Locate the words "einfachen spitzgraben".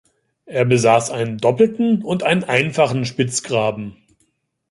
2.43-3.97